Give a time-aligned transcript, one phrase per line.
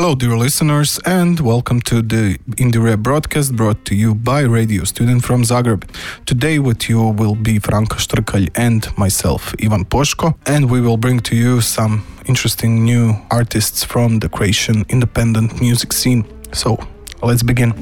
[0.00, 5.22] Hello, dear listeners, and welcome to the IndieRE broadcast brought to you by radio student
[5.22, 5.82] from Zagreb.
[6.24, 11.20] Today, with you will be Franka Štrkalj and myself, Ivan Poschko, and we will bring
[11.20, 16.24] to you some interesting new artists from the Croatian independent music scene.
[16.54, 16.78] So,
[17.22, 17.74] let's begin.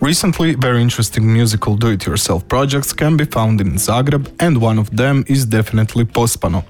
[0.00, 4.80] Recently, very interesting musical do it yourself projects can be found in Zagreb, and one
[4.80, 6.64] of them is definitely Pospano.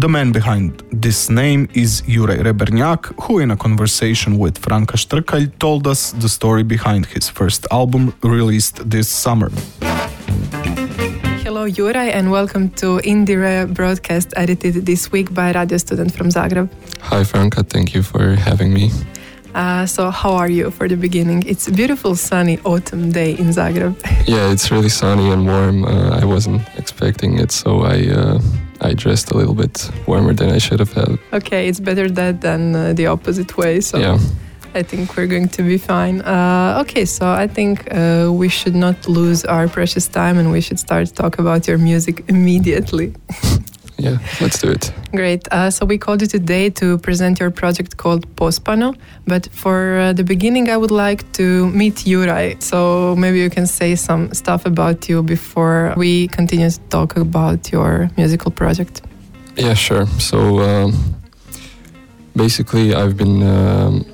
[0.00, 5.58] The man behind this name is Juraj Rebernjak, who in a conversation with Franka Štrkalj
[5.58, 9.50] told us the story behind his first album released this summer.
[11.42, 16.68] Hello, Juraj, and welcome to IndieRE broadcast edited this week by Radio Student from Zagreb.
[17.00, 17.64] Hi, Franka.
[17.68, 18.92] Thank you for having me.
[19.54, 21.42] Uh, so, how are you for the beginning?
[21.46, 23.94] It's a beautiful sunny autumn day in Zagreb.
[24.26, 25.84] yeah, it's really sunny and warm.
[25.84, 28.40] Uh, I wasn't expecting it, so I uh,
[28.80, 31.18] I dressed a little bit warmer than I should have had.
[31.32, 33.80] Okay, it's better that than uh, the opposite way.
[33.80, 34.18] So yeah.
[34.74, 36.20] I think we're going to be fine.
[36.20, 40.60] Uh, okay, so I think uh, we should not lose our precious time and we
[40.60, 43.14] should start to talk about your music immediately.
[43.98, 44.92] yeah, let's do it.
[45.12, 45.48] Great.
[45.50, 48.94] Uh, so we called you today to present your project called Pospano.
[49.26, 52.62] But for uh, the beginning, I would like to meet Juraj.
[52.62, 57.72] So maybe you can say some stuff about you before we continue to talk about
[57.72, 59.02] your musical project.
[59.56, 60.06] Yeah, sure.
[60.20, 61.16] So um,
[62.36, 64.06] basically, I've been um,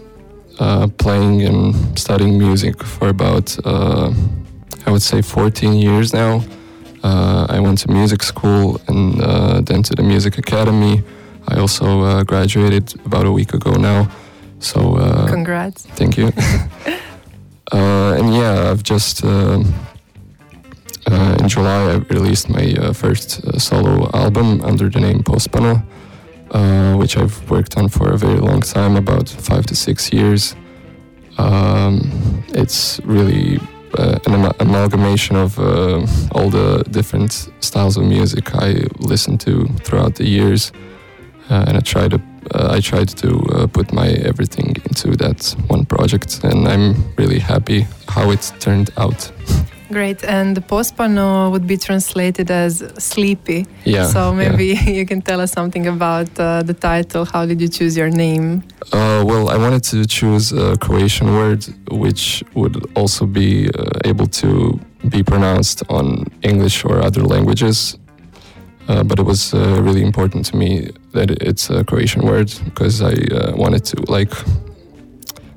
[0.58, 4.12] uh, playing and studying music for about, uh,
[4.86, 6.42] I would say, 14 years now.
[7.04, 11.02] Uh, I went to music school and uh, then to the music academy.
[11.46, 14.08] I also uh, graduated about a week ago now.
[14.58, 15.84] So uh, congrats.
[15.86, 16.32] Thank you.
[17.72, 19.64] Uh, and yeah, I've just um,
[21.10, 25.82] uh, in July I released my first solo album under the name Pospano,
[26.98, 30.54] which I've worked on for a very long time, about five to six years.
[31.38, 33.58] Um, it's really
[33.98, 39.66] uh, an am- amalgamation of uh, all the different styles of music I listened to
[39.84, 40.72] throughout the years,
[41.50, 42.20] uh, and I tried to
[42.54, 48.30] I tried to put my everything into that one project, and I'm really happy how
[48.30, 49.32] it turned out.
[49.94, 50.24] Great.
[50.24, 53.64] And the pospano would be translated as sleepy.
[53.84, 54.06] Yeah.
[54.08, 54.90] So maybe yeah.
[54.98, 57.24] you can tell us something about uh, the title.
[57.24, 58.64] How did you choose your name?
[58.92, 64.26] Uh, well, I wanted to choose a Croatian word which would also be uh, able
[64.42, 67.96] to be pronounced on English or other languages.
[68.88, 73.00] Uh, but it was uh, really important to me that it's a Croatian word because
[73.00, 74.32] I uh, wanted to like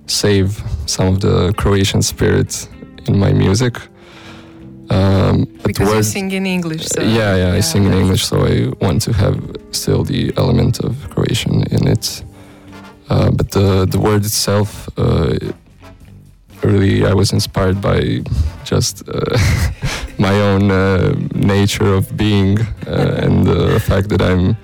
[0.05, 2.69] save some of the Croatian spirit
[3.07, 3.79] in my music.
[4.89, 6.85] Um, because you sing in English.
[6.87, 9.37] So yeah, yeah, yeah, I sing in English, so I want to have
[9.71, 12.23] still the element of Croatian in it.
[13.09, 15.37] Uh, but the the word itself, uh,
[16.63, 18.23] really, I was inspired by
[18.63, 19.37] just uh,
[20.17, 24.57] my own uh, nature of being uh, and the fact that I'm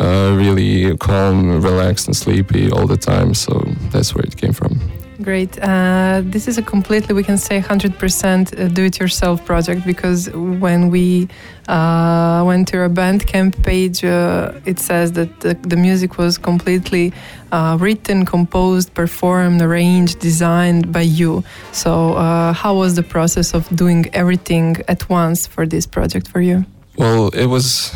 [0.00, 3.34] uh, really calm, relaxed, and sleepy all the time.
[3.34, 3.52] So
[3.90, 4.80] that's where it came from.
[5.22, 5.56] Great.
[5.62, 11.28] Uh, this is a completely, we can say, 100% uh, do-it-yourself project because when we
[11.68, 17.12] uh, went to your Bandcamp page, uh, it says that the, the, music was completely
[17.52, 21.44] uh, written, composed, performed, arranged, designed by you.
[21.70, 26.40] So, uh, how was the process of doing everything at once for this project for
[26.40, 26.64] you?
[26.96, 27.94] Well, it was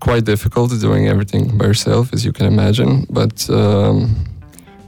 [0.00, 3.48] quite difficult doing everything by yourself, as you can imagine, but.
[3.48, 4.35] Um,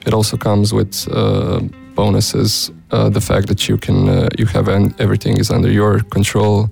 [0.08, 1.60] it also comes with uh,
[1.94, 2.72] bonuses.
[2.90, 6.70] Uh, the fact that you can uh, you have and everything is under your control,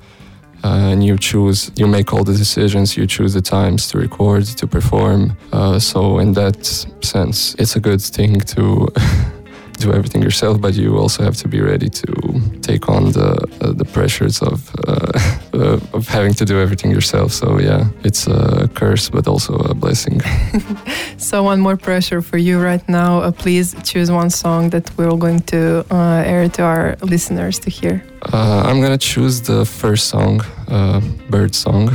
[0.65, 2.97] uh, and you choose you make all the decisions.
[2.97, 5.37] You choose the times to record to perform.
[5.53, 6.65] Uh, so in that
[7.03, 8.89] sense, it's a good thing to.
[9.79, 12.13] do everything yourself, but you also have to be ready to
[12.63, 13.31] take on the
[13.61, 15.13] uh, the pressures of uh,
[15.55, 17.33] uh, of having to do everything yourself.
[17.33, 20.21] So yeah, it's a curse, but also a blessing.
[21.17, 23.21] so one more pressure for you right now.
[23.21, 27.71] Uh, please choose one song that we're going to uh, air to our listeners to
[27.71, 28.03] hear.
[28.33, 30.41] Uh, I'm gonna choose the first song,
[31.31, 31.91] "Bird Song."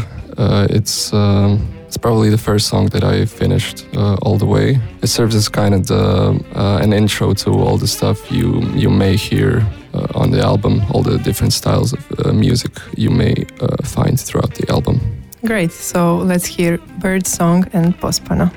[0.70, 1.60] it's um,
[1.92, 4.80] it's probably the first song that I finished uh, all the way.
[5.02, 8.90] It serves as kind of the, uh, an intro to all the stuff you you
[8.90, 9.62] may hear
[9.94, 14.18] uh, on the album, all the different styles of uh, music you may uh, find
[14.18, 15.02] throughout the album.
[15.44, 15.74] Great.
[15.74, 18.50] So let's hear Bird Song and Pospano.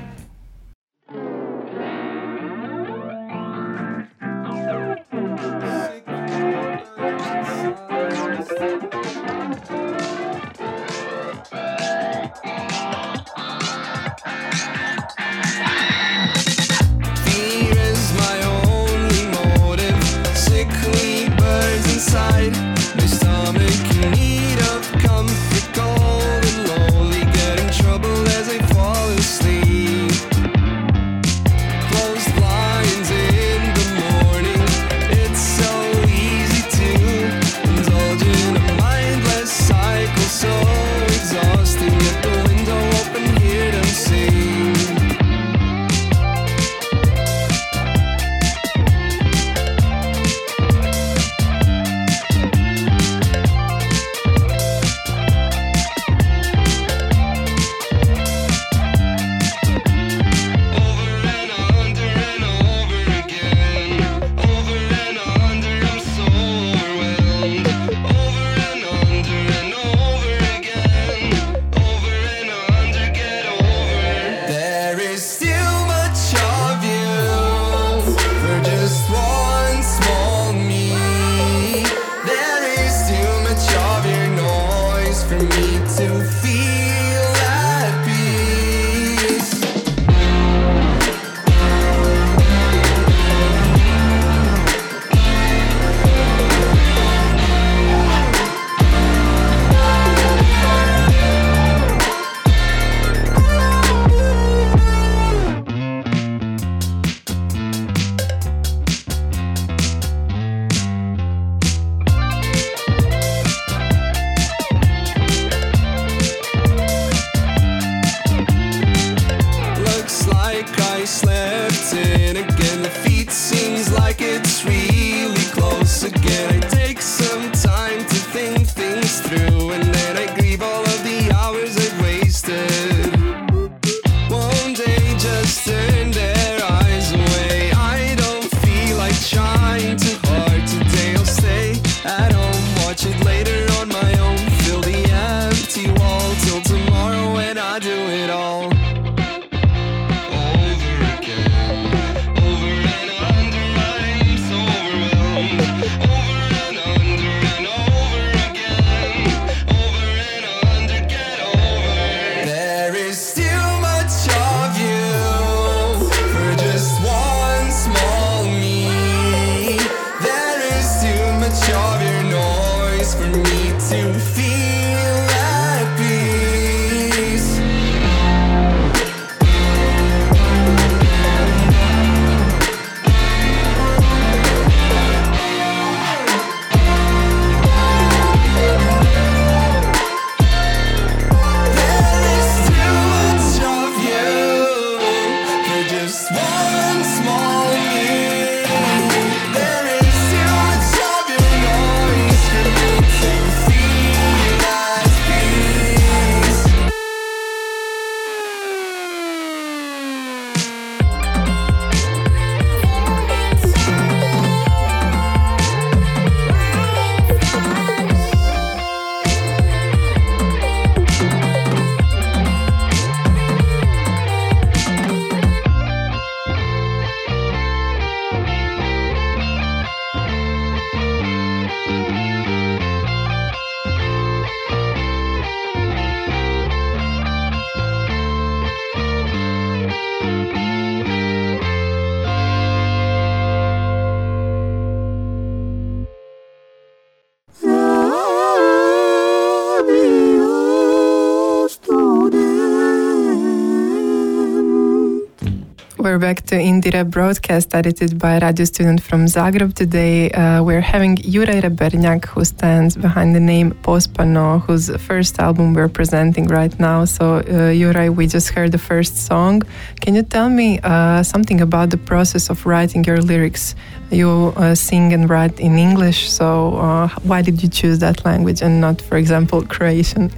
[256.25, 259.75] Back to IndieRE broadcast edited by a radio student from Zagreb.
[259.75, 265.75] Today uh, we're having Juraj Rebernjak, who stands behind the name Pospano, whose first album
[265.75, 267.05] we're presenting right now.
[267.05, 267.43] So, uh,
[267.79, 269.61] Juraj, we just heard the first song.
[270.01, 273.75] Can you tell me uh, something about the process of writing your lyrics?
[274.09, 278.63] You uh, sing and write in English, so uh, why did you choose that language
[278.63, 280.31] and not, for example, Croatian?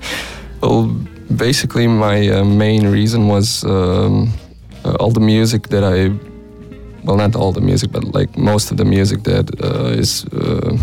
[0.60, 0.86] well,
[1.36, 4.32] basically, my uh, main reason was um,
[4.98, 6.10] all the music that I,
[7.04, 10.76] well, not all the music, but like most of the music that uh, is uh,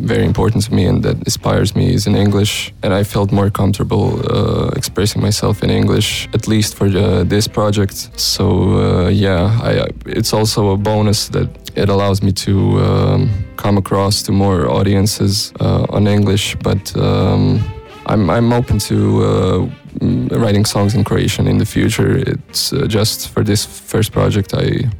[0.00, 2.72] very important to me and that inspires me is in English.
[2.82, 7.48] And I felt more comfortable uh, expressing myself in English, at least for uh, this
[7.48, 8.10] project.
[8.18, 13.76] So uh, yeah, I, it's also a bonus that it allows me to um, come
[13.78, 16.56] across to more audiences uh, on English.
[16.62, 17.60] But um,
[18.10, 22.16] I'm, I'm open to uh, writing songs in Croatian in the future.
[22.16, 24.90] It's uh, just for this first project I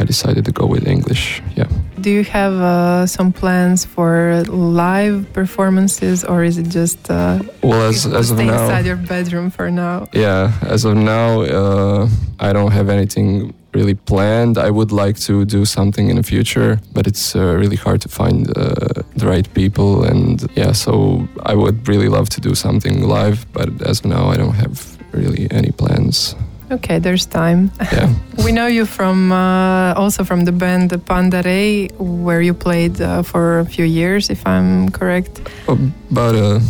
[0.00, 1.42] I decided to go with English.
[1.56, 1.68] Yeah.
[2.00, 7.82] Do you have uh, some plans for live performances, or is it just uh, well
[7.82, 8.62] as as of stay now?
[8.62, 10.08] inside your bedroom for now?
[10.14, 14.58] Yeah, as of now, uh, I don't have anything really planned.
[14.58, 18.08] I would like to do something in the future, but it's uh, really hard to
[18.08, 20.04] find uh, the right people.
[20.04, 24.28] And yeah, so I would really love to do something live, but as of now,
[24.28, 26.34] I don't have really any plans.
[26.70, 27.70] Okay, there's time.
[27.92, 28.14] Yeah.
[28.44, 33.58] We know you from uh, also from the band Pandare, where you played uh, for
[33.58, 35.40] a few years, if I'm correct.
[36.10, 36.62] About a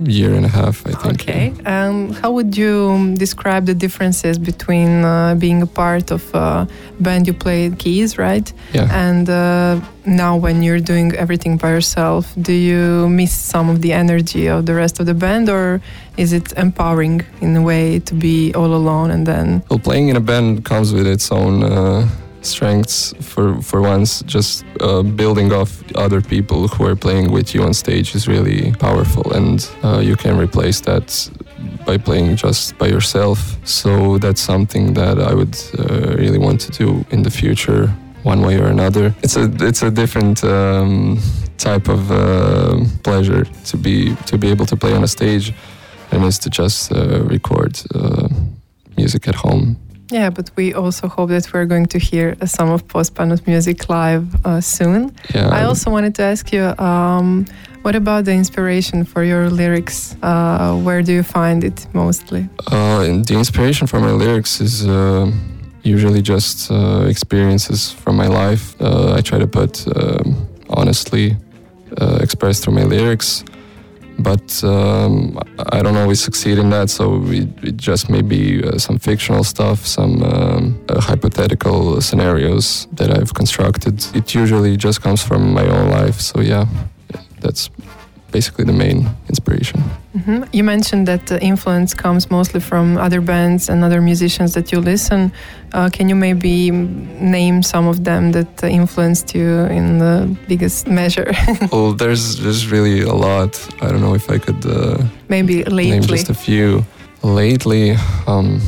[0.00, 1.20] year and a half, I think.
[1.20, 1.52] Okay.
[1.66, 6.68] Um, how would you um, describe the differences between uh, being a part of a
[7.00, 8.52] band you played keys, right?
[8.72, 8.88] Yeah.
[8.92, 13.92] And uh, now when you're doing everything by yourself, do you miss some of the
[13.92, 15.80] energy of the rest of the band, or
[16.16, 19.62] is it empowering in a way to be all alone and then?
[19.68, 22.08] Well, playing in a band comes with its own uh,
[22.42, 23.14] strengths.
[23.20, 27.74] For for once, just uh, building off other people who are playing with you on
[27.74, 31.30] stage is really powerful, and uh, you can replace that
[31.86, 33.56] by playing just by yourself.
[33.64, 37.88] So that's something that I would uh, really want to do in the future,
[38.22, 39.14] one way or another.
[39.22, 40.44] It's a it's a different.
[40.44, 41.18] Um,
[41.58, 45.52] type of uh, pleasure to be to be able to play on a stage
[46.12, 48.28] and is to just uh, record uh,
[48.96, 49.76] music at home
[50.10, 53.88] Yeah, but we also hope that we're going to hear uh, some of Postpanut music
[53.88, 55.12] live uh, soon.
[55.34, 55.48] Yeah.
[55.48, 57.44] I also wanted to ask you, um,
[57.82, 60.16] what about the inspiration for your lyrics?
[60.22, 62.48] Uh, where do you find it mostly?
[62.66, 65.30] Uh, the inspiration for my lyrics is uh,
[65.82, 68.80] usually just uh, experiences from my life.
[68.80, 71.36] Uh, I try to put um, honestly
[72.00, 73.44] uh, expressed through my lyrics,
[74.18, 75.38] but um,
[75.72, 76.90] I don't always succeed in that.
[76.90, 82.86] So it, it just may be uh, some fictional stuff, some um, uh, hypothetical scenarios
[82.92, 84.04] that I've constructed.
[84.14, 86.20] It usually just comes from my own life.
[86.20, 86.66] So yeah,
[87.40, 87.70] that's
[88.30, 89.80] basically the main inspiration.
[90.24, 94.72] hmm You mentioned that the influence comes mostly from other bands and other musicians that
[94.72, 95.32] you listen.
[95.72, 96.70] Uh, can you maybe
[97.20, 101.32] name some of them that uh, influenced you in the biggest measure?
[101.72, 103.52] well, there's there's really a lot.
[103.82, 106.84] I don't know if I could uh, maybe name just a few.
[107.22, 108.60] Lately, um,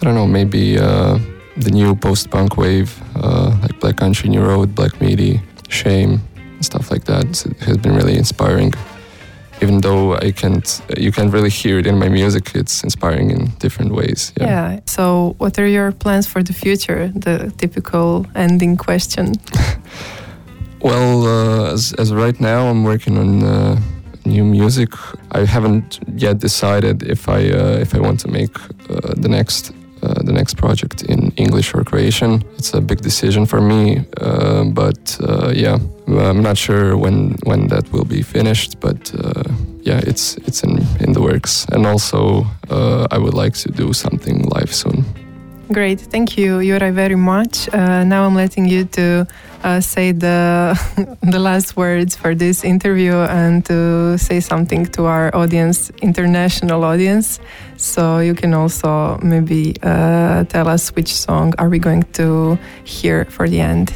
[0.00, 1.18] I don't know, maybe uh,
[1.56, 6.20] the new post-punk wave, uh, like Black Country New Road, Black Midi, Shame,
[6.66, 8.72] stuff like that, it has been really inspiring.
[9.62, 10.68] Even though I can't,
[10.98, 12.44] you can't really hear it in my music.
[12.54, 14.32] It's inspiring in different ways.
[14.36, 14.46] Yeah.
[14.46, 14.80] Yeah.
[14.84, 17.10] So, what are your plans for the future?
[17.26, 19.32] The typical ending question.
[20.80, 23.80] Well, uh, as, as right now, I'm working on uh,
[24.24, 24.90] new music.
[25.32, 28.56] I haven't yet decided if I uh, if I want to make
[28.90, 29.72] uh, the next
[30.06, 32.42] uh, the next project in English or Croatian.
[32.58, 37.68] It's a big decision for me, uh, but uh, yeah, I'm not sure when when
[37.68, 38.78] that will be finished.
[38.80, 39.42] But uh,
[39.82, 42.46] yeah, it's it's in in the works, and also
[43.10, 45.04] I would like to do something live soon.
[45.72, 47.68] Great, thank you, Juraj, very much.
[47.74, 49.26] Uh, now I'm letting you to
[49.64, 50.78] uh, say the
[51.22, 57.40] the last words for this interview and to say something to our audience, international audience.
[57.86, 63.24] So you can also maybe uh, tell us which song are we going to hear
[63.26, 63.92] for the end.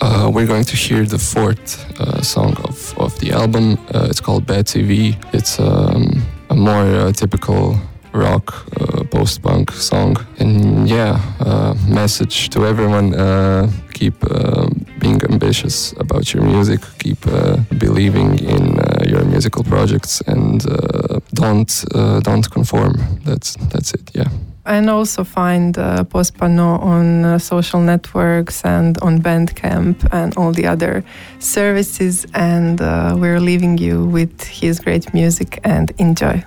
[0.00, 3.76] Uh, we're going to hear the fourth uh, song of, of the album.
[3.94, 5.22] Uh, it's called Bad TV.
[5.34, 7.78] It's um, a more uh, typical
[8.14, 10.16] rock uh, post punk song.
[10.38, 11.20] And yeah,
[11.86, 13.12] message to everyone
[13.92, 14.18] keep
[14.98, 17.20] being ambitious about your music, keep
[17.78, 20.64] believing in your musical projects, and
[21.34, 22.94] don't uh, don't conform.
[23.24, 24.28] That's, that's it, yeah.
[24.66, 30.66] And also find uh, Pospano on uh, social networks and on Bandcamp and all the
[30.66, 31.02] other
[31.38, 32.26] services.
[32.34, 36.44] And uh, we're leaving you with his great music and enjoy.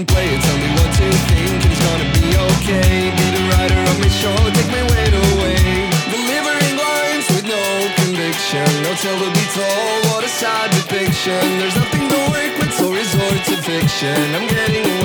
[0.00, 0.40] And play it.
[0.40, 3.12] Tell me what to think, it's gonna be okay.
[3.12, 5.60] Be the writer of my show, take my weight away.
[6.16, 7.64] Delivering lines with no
[8.00, 8.64] conviction.
[8.84, 11.44] No tell to be told, what a sad depiction.
[11.60, 14.20] There's nothing to work with, so resort to fiction.
[14.36, 14.99] I'm getting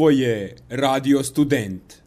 [0.00, 2.02] Ovo je Radio Student.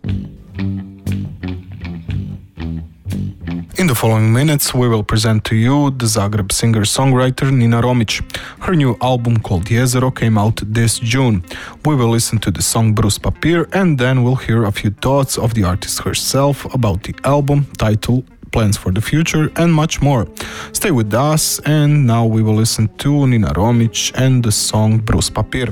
[3.78, 8.22] In the following minutes, we will present to you the Zagreb singer songwriter Nina Romić.
[8.60, 11.44] Her new album called Jezero came out this June.
[11.86, 15.38] We will listen to the song Brus Papir and then we'll hear a few thoughts
[15.38, 20.26] of the artist herself about the album, title, plans for the future, and much more.
[20.72, 25.30] Stay with us, and now we will listen to Nina Romić and the song Brus
[25.30, 25.70] Papir.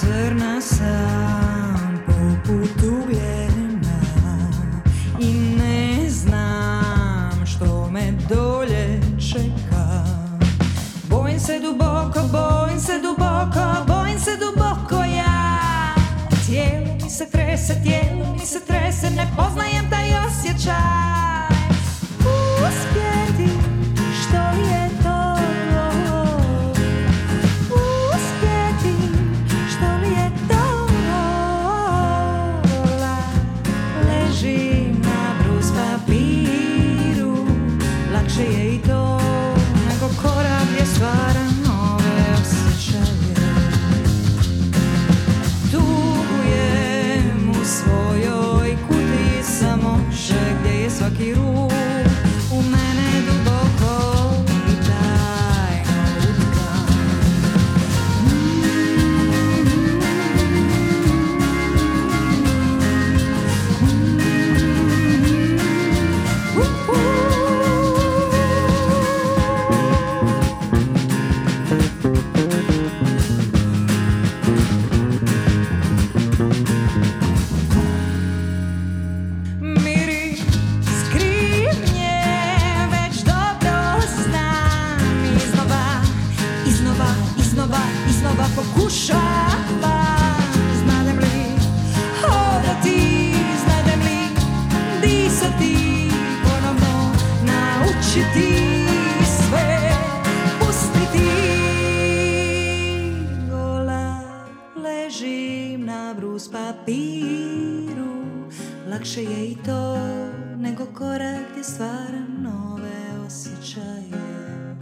[0.00, 4.00] zrna sam poput ugljena
[5.18, 9.00] I ne znam što me dolje
[9.32, 10.04] čeka.
[11.08, 15.94] Bojim se duboko, bojim se duboko, bojim se duboko ja.
[16.46, 21.09] Tijelo mi se trese, tijelo mi se trese, ne poznajem taj osjećaj.
[98.14, 98.62] riješiti
[99.24, 99.78] sve
[100.60, 101.30] Pustiti.
[103.50, 104.20] Gola
[104.76, 108.24] Ležim na brus papiru.
[108.90, 109.96] Lakše je i to
[110.56, 114.76] nego korak gdje stvaram nove osjećaje.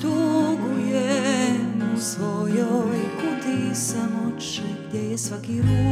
[0.00, 5.89] Tugujem u svojoj kuti sam oče gdje je svaki ruk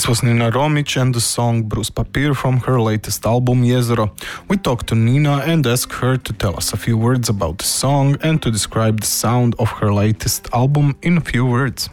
[0.00, 4.08] This was Nina Romić and the song Brus Papir from her latest album Jezero.
[4.48, 7.66] We talked to Nina and asked her to tell us a few words about the
[7.66, 11.90] song and to describe the sound of her latest album in a few words.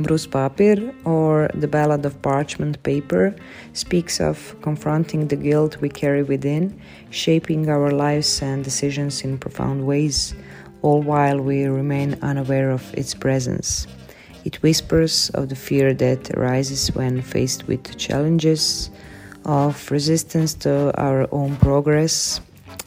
[0.00, 3.36] Brus Papir, or The Ballad of Parchment Paper,
[3.74, 6.76] speaks of confronting the guilt we carry within,
[7.10, 10.34] shaping our lives and decisions in profound ways,
[10.82, 13.86] all while we remain unaware of its presence.
[14.46, 18.90] It whispers of the fear that arises when faced with challenges,
[19.44, 22.40] of resistance to our own progress,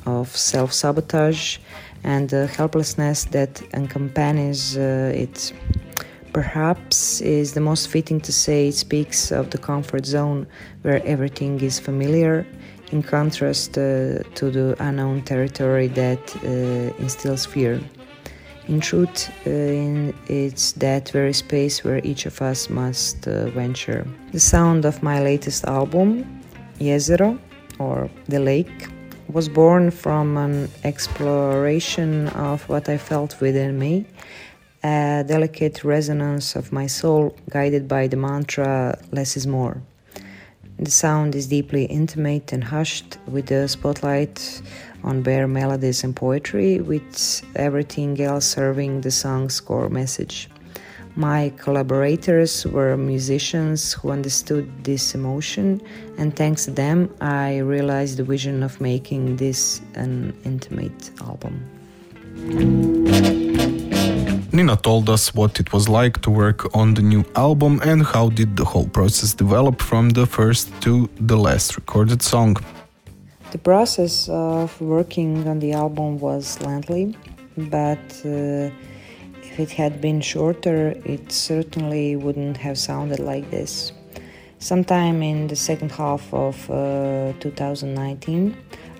[0.06, 1.58] of self sabotage,
[2.06, 5.52] and the helplessness that accompanies uh, it.
[6.32, 10.48] Perhaps is the most fitting to say it speaks of the comfort zone
[10.84, 12.45] where everything is familiar,
[12.93, 17.82] in contrast uh, to the unknown territory that uh, instills fear.
[18.69, 24.05] In truth, uh, in, it's that very space where each of us must uh, venture.
[24.32, 26.23] The sound of my latest album,
[26.79, 27.39] Jezero,
[27.79, 28.88] or The Lake,
[29.27, 34.05] was born from an exploration of what I felt within me,
[34.84, 39.82] a delicate resonance of my soul guided by the mantra less is more.
[40.77, 44.62] The sound is deeply intimate and hushed, with the spotlight
[45.04, 50.50] on bare melodies and poetry, with everything else serving the song's core message.
[51.16, 55.82] My collaborators were musicians who understood this emotion,
[56.18, 61.60] and thanks to them, I realized the vision of making this an intimate album.
[64.52, 68.30] Nina told us what it was like to work on the new album and how
[68.30, 72.58] did the whole process develop from the first to the last recorded song.
[73.52, 77.18] The process of working on the album was lengthy,
[77.58, 78.70] but uh,
[79.42, 83.92] if it had been shorter, it certainly wouldn't have sounded like this.
[84.60, 88.56] Sometime in the second half of uh, 2019,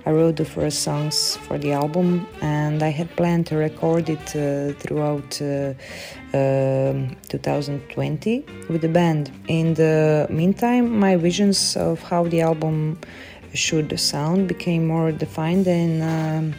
[0.08, 4.36] I wrote the first songs for the album, and I had planned to record it
[4.36, 5.74] uh, throughout uh,
[6.34, 9.32] um 2020 with the band.
[9.48, 12.98] In the meantime, my visions of how the album
[13.54, 16.54] should sound became more defined in um,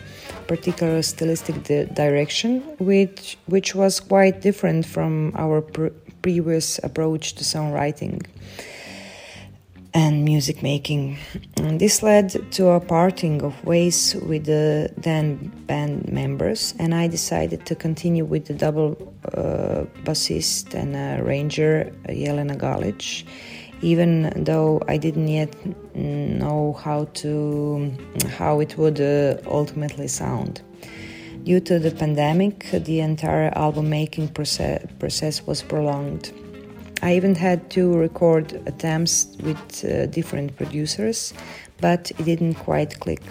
[0.46, 7.44] particular stylistic di- direction, which which was quite different from our pr- previous approach to
[7.44, 8.26] songwriting
[9.94, 11.18] and music making.
[11.56, 17.08] And this led to a parting of ways with the then band members, and I
[17.08, 18.96] decided to continue with the double
[19.34, 23.24] uh, bassist and arranger Jelena Galic,
[23.82, 25.54] even though I didn't yet
[25.94, 27.92] know how to
[28.38, 30.62] how it would uh, ultimately sound.
[31.44, 36.32] Due to the pandemic, the entire album making process, process was prolonged.
[37.02, 41.32] I even had two record attempts with uh, different producers,
[41.80, 43.22] but it didn't quite click.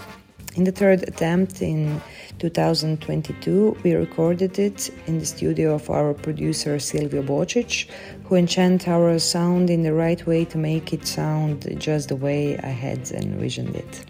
[0.55, 2.01] In the third attempt in
[2.39, 7.87] 2022, we recorded it in the studio of our producer Silvio Bocic,
[8.29, 12.59] who enchant our sound in the right way to make it sound just the way
[12.59, 14.05] I had envisioned it.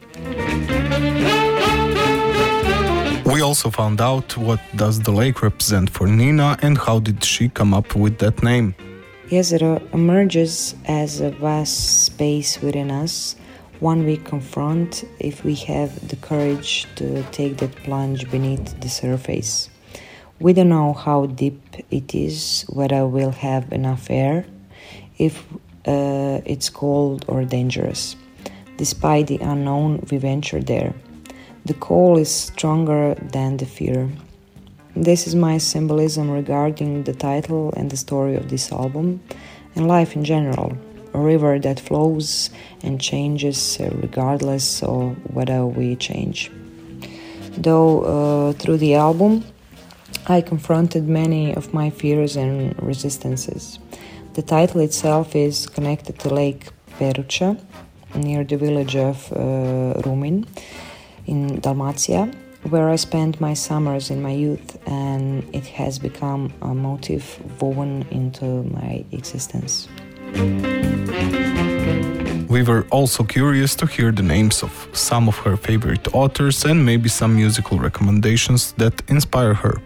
[3.26, 7.48] We also found out what does the lake represent for Nina and how did she
[7.48, 8.76] come up with that name.
[9.30, 13.38] Jezero emerges as a vast space within us,
[13.80, 19.70] one we confront if we have the courage to take that plunge beneath the surface.
[20.42, 24.46] We don't know how deep it is, whether we'll have enough air,
[25.18, 25.44] if
[25.86, 28.16] uh, it's cold or dangerous.
[28.78, 30.94] Despite the unknown, we venture there.
[31.66, 34.10] The call is stronger than the fear.
[34.96, 39.22] This is my symbolism regarding the title and the story of this album
[39.76, 40.78] and life in general.
[41.14, 42.50] A river that flows
[42.82, 46.50] and changes uh, regardless of whether we change.
[47.58, 49.44] Though uh, through the album,
[50.32, 53.80] I confronted many of my fears and resistances.
[54.36, 56.68] The title itself is connected to Lake
[57.00, 57.56] Peruća
[58.14, 60.46] near the village of uh, Rumin
[61.26, 62.30] in Dalmatia,
[62.70, 68.06] where I spent my summers in my youth, and it has become a motif woven
[68.12, 69.88] into my existence.
[72.50, 76.86] We were also curious to hear the names of some of her favorite authors and
[76.86, 79.82] maybe some musical recommendations that inspire her.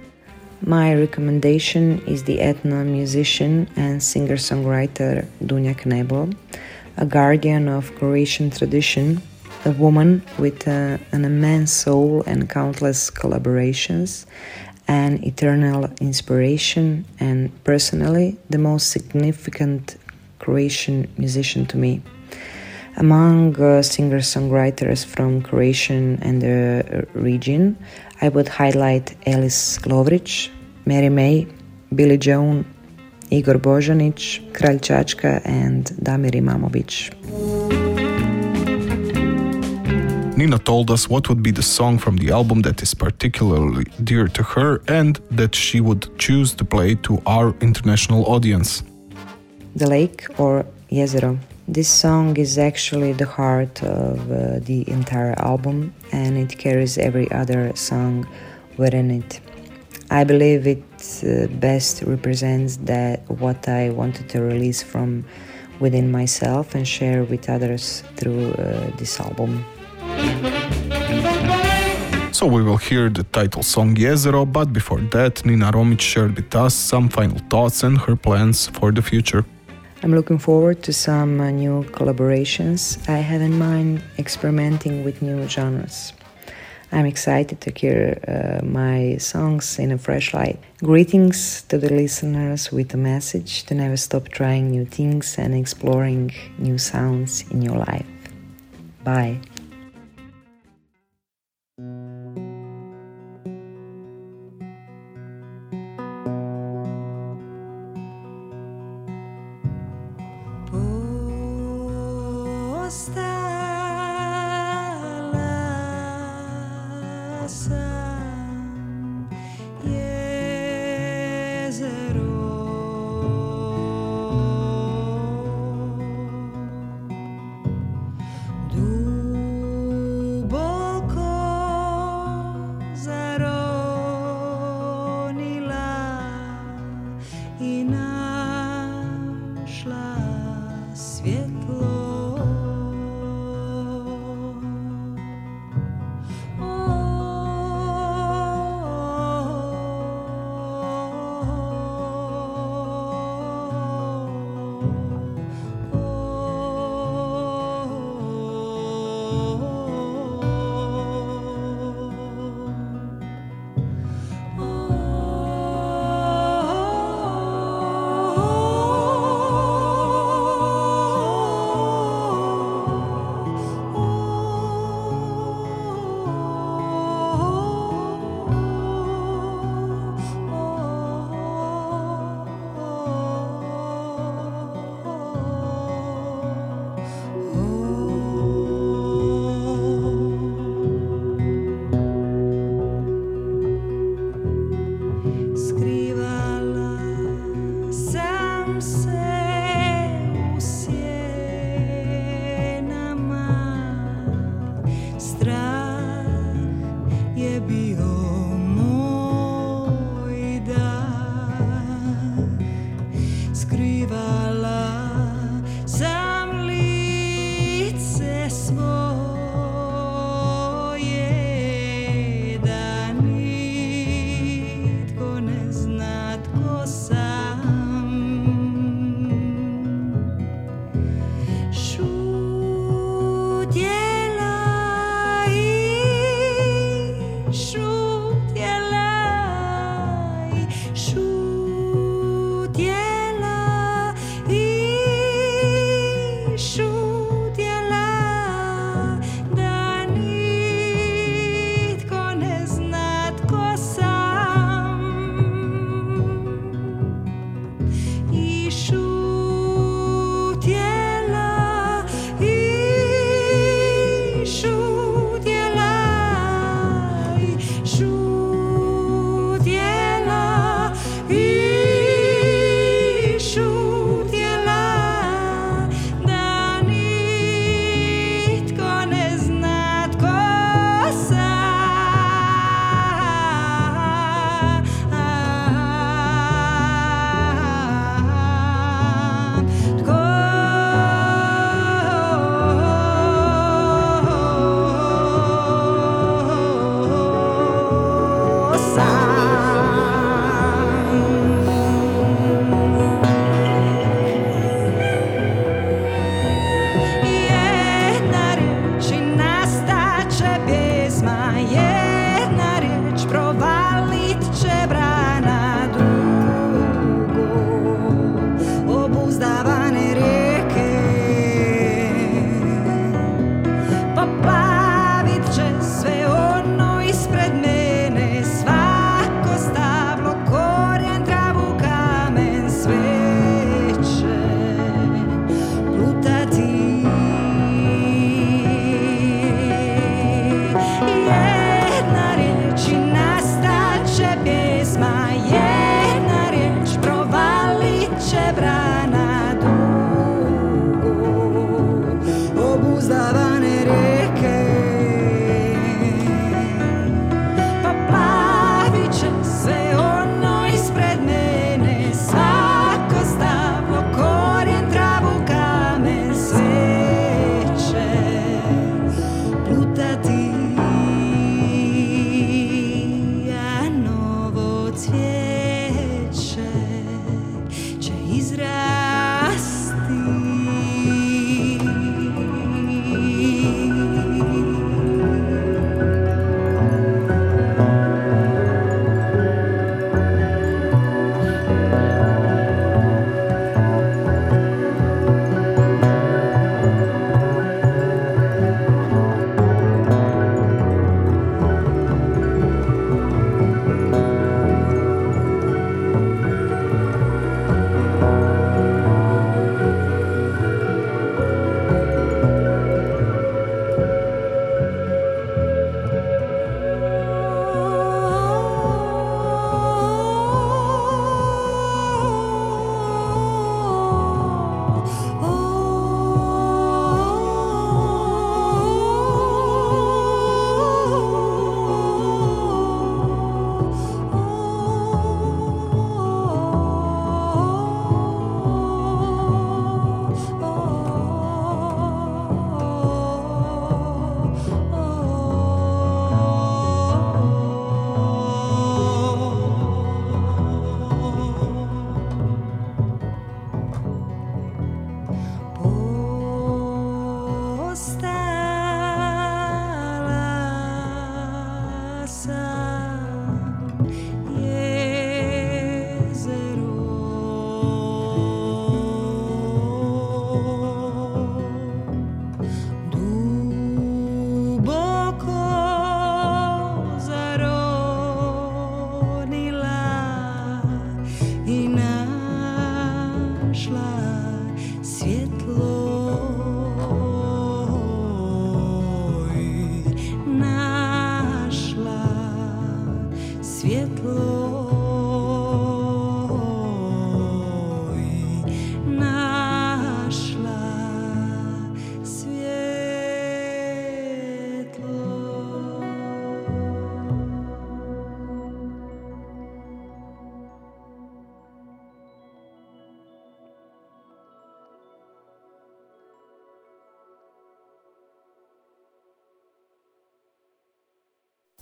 [0.66, 6.34] My recommendation is the ethno musician and singer songwriter Dunja Knebel,
[6.96, 9.22] a guardian of Croatian tradition,
[9.66, 14.26] a woman with uh, an immense soul and countless collaborations,
[14.88, 19.98] an eternal inspiration, and personally the most significant
[20.40, 22.02] Croatian musician to me.
[22.98, 27.76] Among uh, singer songwriters from Croatian and the uh, region,
[28.22, 30.50] I would highlight Elis Lovric,
[30.86, 31.48] Mary May,
[31.96, 32.66] Billy Joan,
[33.32, 37.10] Igor Bojanic, Kralj Čačka, and Damir Imamovic.
[40.38, 44.28] Nina told us what would be the song from the album that is particularly dear
[44.28, 48.84] to her and that she would choose to play to our international audience.
[49.76, 51.40] The Lake or Jezero.
[51.68, 57.32] This song is actually the heart of uh, the entire album and it carries every
[57.32, 58.28] other song
[58.76, 59.40] within it.
[60.12, 60.84] I believe it
[61.24, 65.24] uh, best represents that what I wanted to release from
[65.80, 69.64] within myself and share with others through uh, this album.
[72.34, 76.54] So we will hear the title song Jezero, but before that, Nina Romić shared with
[76.56, 79.46] us some final thoughts and her plans for the future.
[80.04, 83.00] I'm looking forward to some uh, new collaborations.
[83.08, 86.12] I have in mind experimenting with new genres.
[86.92, 90.60] I'm excited to hear uh, my songs in a fresh light.
[90.80, 96.34] Greetings to the listeners with a message to never stop trying new things and exploring
[96.58, 98.06] new sounds in your life.
[99.06, 99.40] Bye.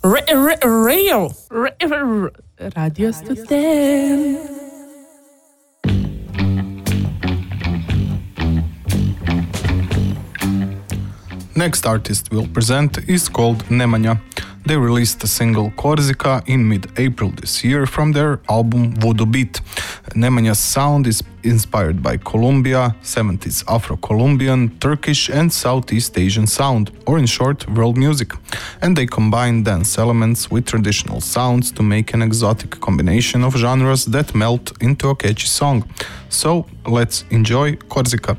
[0.02, 1.30] Radio.
[2.76, 4.61] Radio student.
[11.66, 14.20] Next artist we'll present is called Nemanja.
[14.66, 19.60] They released a single Korzika in mid-April this year from their album Voodoo Beat.
[20.16, 27.26] Nemanja's sound is inspired by Colombia, 70s Afro-Colombian, Turkish and Southeast Asian sound, or in
[27.26, 28.32] short, world music.
[28.80, 34.04] And they combine dance elements with traditional sounds to make an exotic combination of genres
[34.06, 35.88] that melt into a catchy song.
[36.28, 38.36] So, let's enjoy Korzika.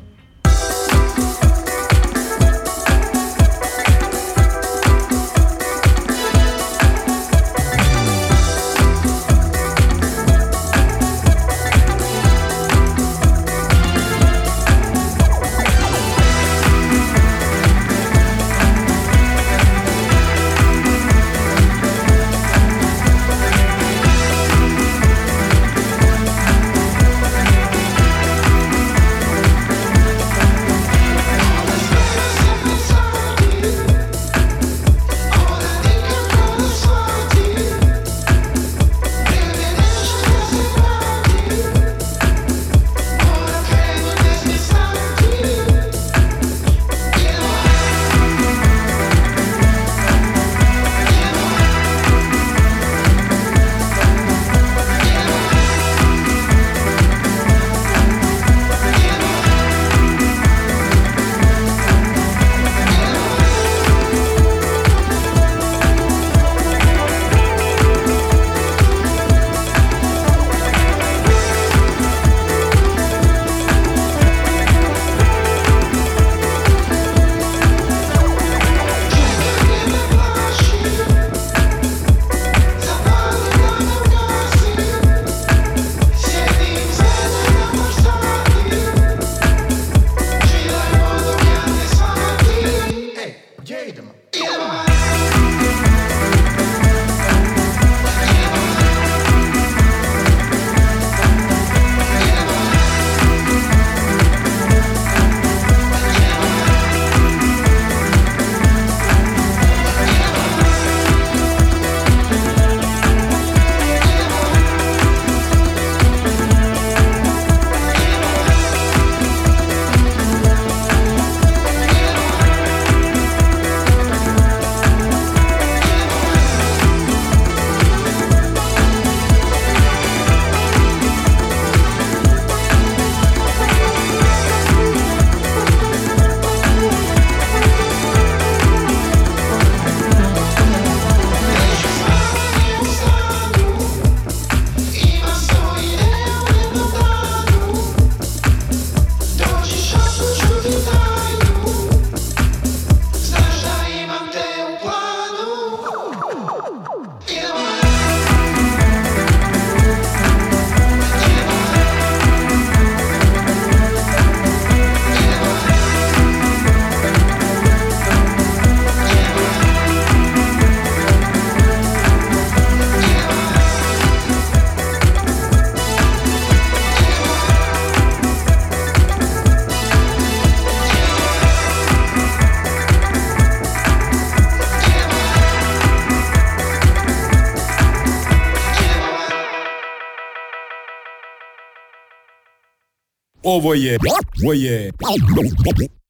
[193.43, 193.97] Ovo je,
[194.43, 194.91] ovo je,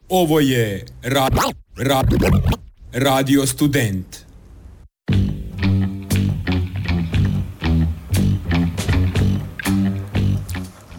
[0.09, 1.27] ovo je ra,
[1.77, 2.03] ra,
[2.93, 4.25] Radio Student.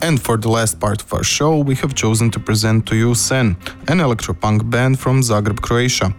[0.03, 3.14] And for the last part of our show, we have chosen to present to you
[3.14, 3.57] Seine,
[3.89, 6.14] an electropunk band from Zagreb, Croatia.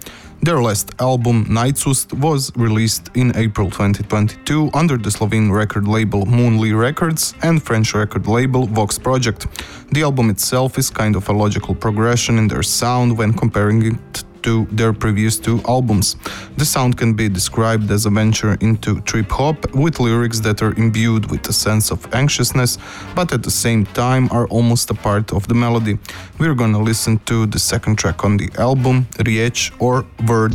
[0.46, 6.80] Their last album, Naizust, was released in April 2022 under the Slovene record label Moonlee
[6.80, 9.48] Records and French record label Vox Project.
[9.92, 14.24] The album itself is kind of a logical progression in their sound when comparing it
[14.46, 16.16] to their previous two albums.
[16.58, 20.74] The sound can be described as a venture into trip hop with lyrics that are
[20.78, 22.78] imbued with a sense of anxiousness,
[23.16, 25.98] but at the same time are almost a part of the melody.
[26.40, 30.54] We're gonna listen to the second track on the album, Riječ or Word.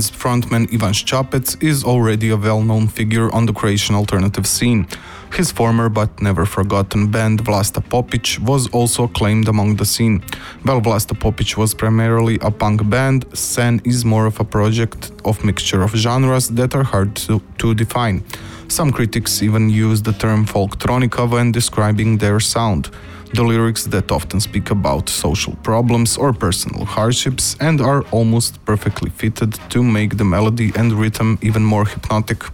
[0.00, 4.86] Frontman Ivan Ščapec is already a well-known figure on the Croatian alternative scene.
[5.34, 10.22] His former but never forgotten band Vlasta Popić was also acclaimed among the scene.
[10.62, 15.44] While Vlasta Popić was primarily a punk band, Seine is more of a project of
[15.44, 18.24] mixture of genres that are hard to, to define.
[18.68, 22.88] Some critics even use the term folktronica when describing their sound.
[23.34, 29.08] The lyrics that often speak about social problems or personal hardships and are almost perfectly
[29.08, 32.44] fitted to make the melody and rhythm even more hypnotic.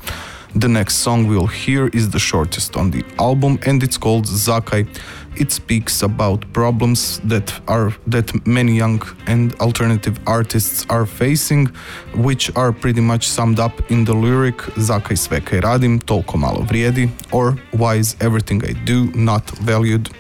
[0.54, 4.86] The next song we'll hear is the shortest on the album and it's called Zakaj.
[5.36, 11.66] It speaks about problems that are that many young and alternative artists are facing,
[12.14, 16.62] which are pretty much summed up in the lyric Zakaj sve kaj radim, toliko malo
[16.62, 20.10] vrijedi, or Why is everything I do not valued?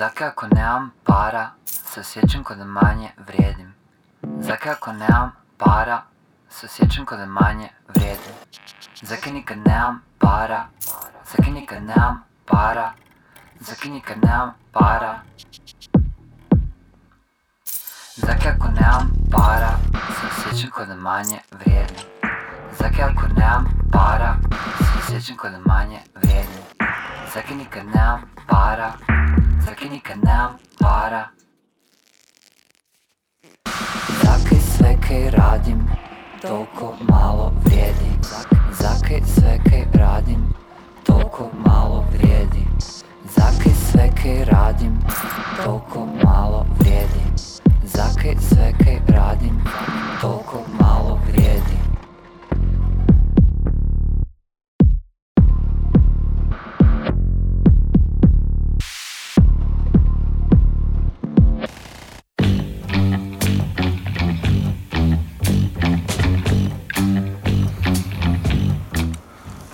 [0.00, 3.74] Zakaj ako nemam para, se osjećam ko da manje vrijedim.
[4.38, 6.02] Zakaj ako nemam para,
[6.50, 8.32] se osjećam ko da manje vrijedim.
[9.02, 10.66] Zakaj nikad nemam para,
[11.30, 12.92] zakaj nikad nemam para,
[13.60, 15.20] zakaj nikad nemam para.
[18.16, 22.06] Zakaj ako nemam para, se osjećam ko da manje vrijedim.
[22.78, 24.36] Zakaj ako nemam para,
[24.78, 26.79] se osjećam ko da manje vrijedim.
[27.34, 28.92] Zakaj nikad nemam para,
[29.64, 31.28] zakaj nikad nemam para.
[34.22, 35.86] Zakaj sve kaj radim,
[36.42, 38.10] toliko malo vrijedi.
[38.72, 40.54] Zakaj sve kaj radim,
[41.06, 42.66] toliko malo vrijedi.
[43.36, 44.98] Zakaj sve kaj radim,
[45.64, 47.24] toliko malo vrijedi.
[47.84, 49.62] Zakaj sve kaj radim,
[50.20, 51.79] toliko malo vrijedi.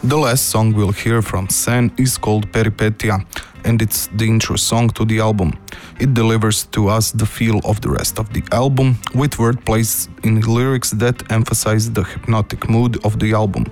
[0.07, 3.27] The last song we'll hear from Seine is called Peripetija,
[3.67, 5.53] and it's the intro song to the album.
[5.99, 10.41] It delivers to us the feel of the rest of the album, with wordplays in
[10.41, 13.65] lyrics that emphasize the hypnotic mood of the album.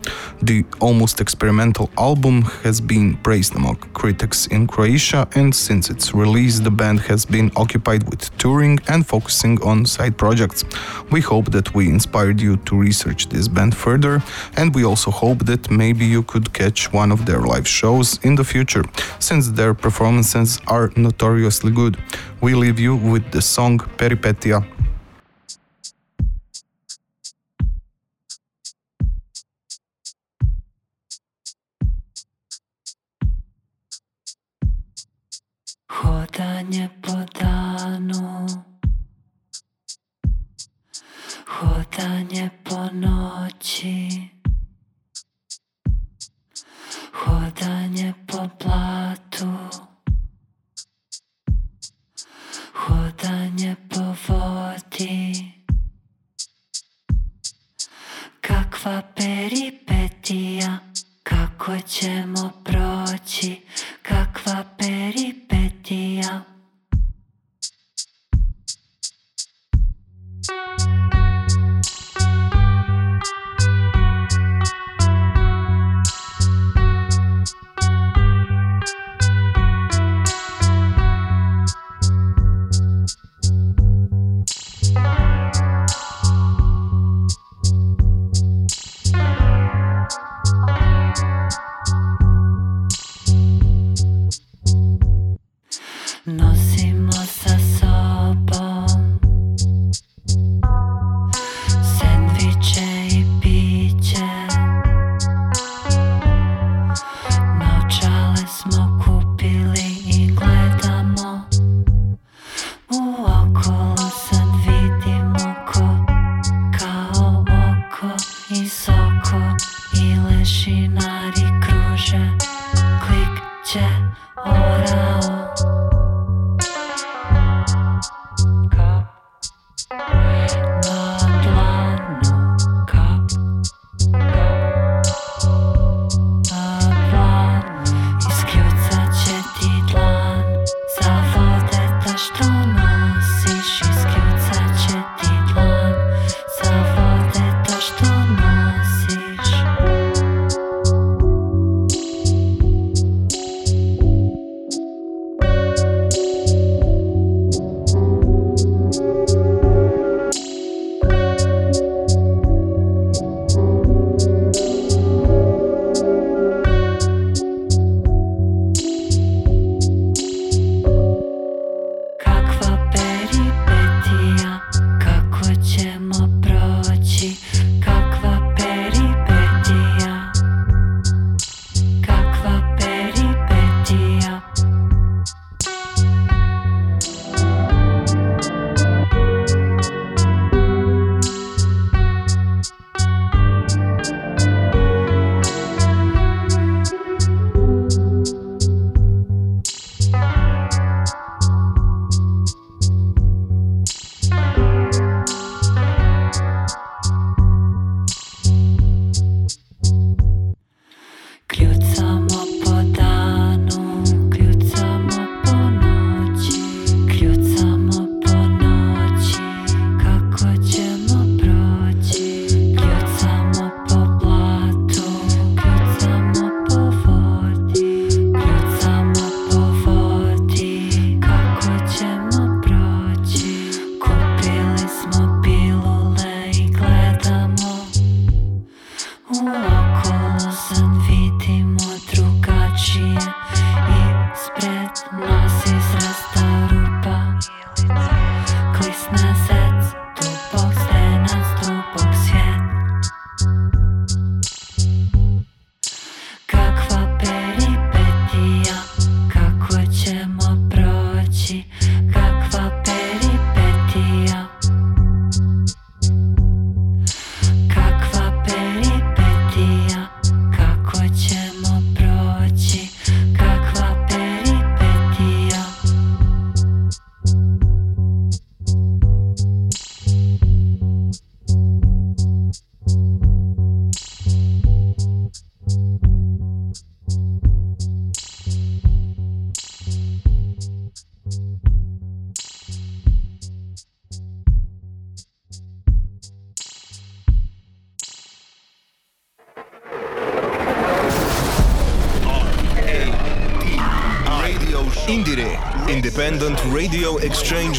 [0.43, 6.61] The almost experimental album has been praised among critics in Croatia, and since its release,
[6.61, 10.65] the band has been occupied with touring and focusing on side projects.
[11.11, 14.23] We hope that we inspired you to research this band further,
[14.57, 18.35] and we also hope that maybe you could catch one of their live shows in
[18.35, 18.85] the future,
[19.19, 21.99] since their performances are notoriously good.
[22.41, 24.65] We leave you with the song Peripetija